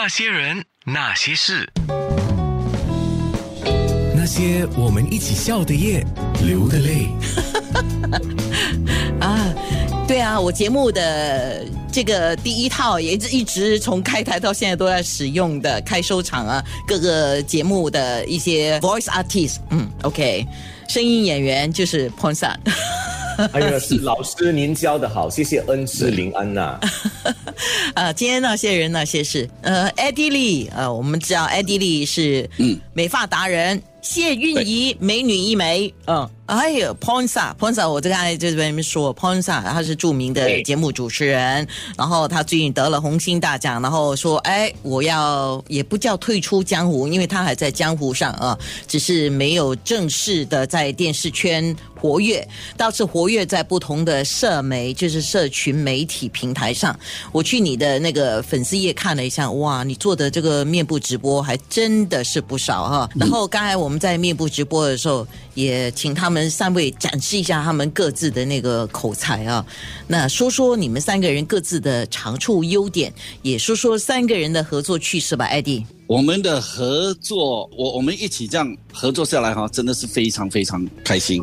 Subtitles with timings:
[0.00, 1.68] 那些人，那些事，
[4.14, 6.06] 那些我们一起笑的夜，
[6.40, 7.08] 流的泪。
[9.18, 9.52] 啊，
[10.06, 20.46] 对啊，我节目的这个第一套也一直从开台到现在都在使用的开收场啊，各个节目的一些 voice artist，嗯，OK，
[20.88, 22.54] 声音演员就是 Ponsa。
[23.52, 26.78] 哎呀，是老师您教的好，谢谢恩师林安娜。
[27.94, 36.28] 啊， 今天那些人那些事，呃，艾迪丽，呃，我们知道艾迪丽是嗯美发达人，谢韵仪美女一枚，嗯。
[36.48, 56.98] 哎呀，Ponsa，Ponsa，我就刚才这边说，Ponsa，他是著名的节目主持人，然后他最近得了红星大奖，然后说，哎，我要也不叫退出江湖，因为他还在江湖上啊，只是没有正式的在电视圈活跃，倒是活跃在不同的社媒，就是社群媒体平台上。
[57.30, 63.10] 我去你的那个粉丝页看了一下，哇，你做的这个面部直播还真的是不少哈。
[63.16, 66.37] 然后刚才我们在面部直播的时候，也请他们。
[66.50, 69.64] 三位展示一下他们各自的那个口才啊，
[70.06, 75.86] 那说说你们三个人各自的长处优点，也说说三个人的合作趣事吧，艾迪。
[76.06, 81.42] 我们的合作，我我们一起这样合作下来哈，真的是非常非常开心。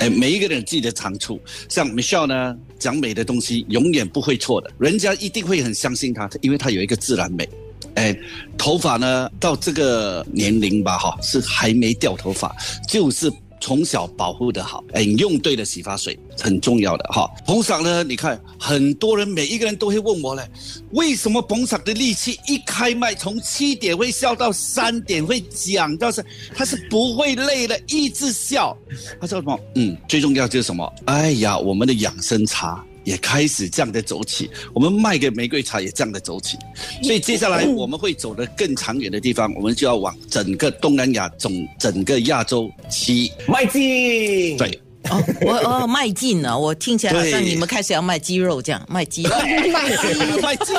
[0.00, 7.48] 哎，每一个人自己的长处，像 Michelle 呢，讲美的东西永远不会错的，人家一定会很相信他，因为他有一个自然美。
[7.94, 8.14] 哎，
[8.56, 12.54] 头发呢，到这个年龄吧哈，是还没掉头发，
[12.88, 13.30] 就是。
[13.66, 17.28] 从小保护的好，哎，用对了洗发水很重要的哈。
[17.44, 20.48] 捧场呢，你看很多人每一个人都会问我嘞，
[20.92, 28.78] 为什么捧场的力气一开麦从七点会笑到三点会讲到是，他是不会累的，一直笑。
[29.20, 29.58] 他说什么？
[29.74, 30.92] 嗯，最重要就是什么？
[31.06, 32.86] 哎呀，我们的养生茶。
[33.06, 36.58] 也开始这样的走起，我们卖给玫瑰茶也这样的走起，
[37.02, 44.56] 所以接下来我们会走得更长远的地方，我们就要往整个东南亚、总整个亚洲去迈进。
[44.58, 44.78] 对。
[45.10, 49.22] 哦，我哦卖劲呢，我听起来好像你们开始要卖鸡肉这样，卖鸡，
[49.72, 50.72] 卖鸡，卖鸡，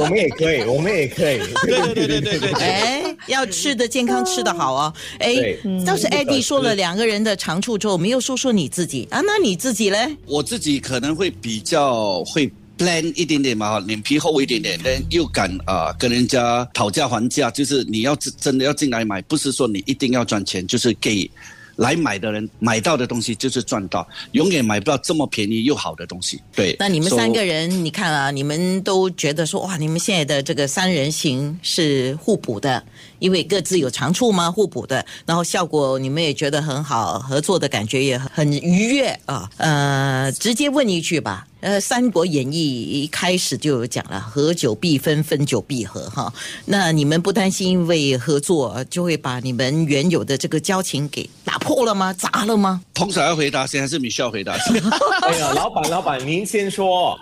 [0.00, 9.06] 我们也可以，我们也可以，对对对对对，哎，要吃的健康，吃的好哦，哎，倒是艾迪说了两个人的长处之后，没有说说你自己。
[9.10, 10.16] 啊，那你自己嘞？
[10.26, 21.30] 我自己可能会比较会 plan 一点点嘛，脸皮厚一点点，但又敢啊跟人家讨价还价，就是你要真真的要进来买，不是说你一定要赚钱，就是给。
[21.76, 26.40] 来买的人买到的东西就是赚到，永远买不到这么便宜又好的东西。
[26.54, 32.82] 对，那你们三个人，你看啊，你们都觉得说哇，你们现在的这个三人行是互补的，
[33.18, 34.50] 因为各自有长处嘛？
[34.50, 39.50] 互补的，然后效果你们也觉得很好，合作的感觉也很愉悦啊。
[39.56, 41.46] 呃，直接问一句吧。
[41.64, 46.30] 呃，《三国演义》一开始就有讲了，合久必分，分久必合，哈。
[46.66, 52.12] 那你们不担心因为合作就会把你们原有的这个交情给打破了吗？
[52.12, 52.82] 砸了吗？
[52.92, 54.52] 通常要回答先，还是米需要回答？
[55.26, 57.18] 哎呀，老板，老板，您先说。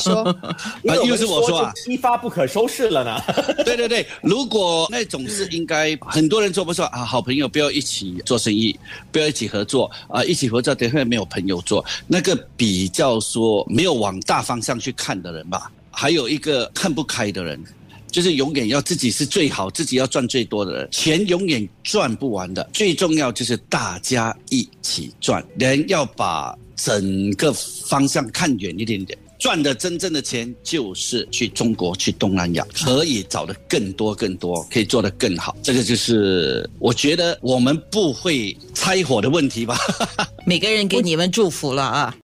[0.00, 3.20] 说，啊，又是我说啊，一发不可收拾了呢。
[3.62, 8.74] 对对对，如果那种是应该很多人做不说啊，好朋友不要一起做生意，
[9.12, 13.65] 不要一起合作啊，一起合作等会没有朋友做，那个比较说。
[13.66, 17.62] 没有往大方向去看的人吧，还有一个看不开的人，
[18.10, 22.68] 就是永远要自己是最好，自己要赚最多的人，钱永远赚不完的。
[22.72, 29.18] 最重要就是大家一起赚，人要把整个方向看远一点点。
[29.38, 35.54] 赚的真正的钱就是去中国、去东南亚，可以找的更多更多，可以做得更好。
[35.62, 39.76] 这个就是我觉得我们不会拆伙的问题吧。
[40.46, 42.14] 每个人给你们祝福了啊。